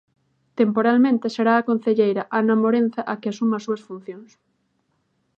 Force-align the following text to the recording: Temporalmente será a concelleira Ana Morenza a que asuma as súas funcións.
Temporalmente 0.59 1.27
será 1.35 1.53
a 1.57 1.65
concelleira 1.69 2.23
Ana 2.39 2.55
Morenza 2.63 3.01
a 3.11 3.13
que 3.19 3.29
asuma 3.29 3.55
as 3.57 3.65
súas 3.65 3.85
funcións. 3.87 4.31